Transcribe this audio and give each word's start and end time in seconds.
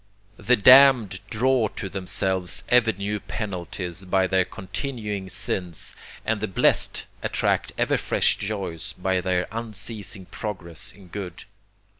The 0.39 0.55
damned 0.55 1.19
draw 1.29 1.67
to 1.75 1.87
themselves 1.87 2.63
ever 2.69 2.91
new 2.91 3.19
penalties 3.19 4.03
by 4.03 4.25
their 4.25 4.45
continuing 4.45 5.29
sins, 5.29 5.95
and 6.25 6.41
the 6.41 6.47
blest 6.47 7.05
attract 7.21 7.71
ever 7.77 7.97
fresh 7.97 8.37
joys 8.39 8.93
by 8.93 9.21
their 9.21 9.47
unceasing 9.51 10.25
progress 10.25 10.91
in 10.91 11.09
good. 11.09 11.43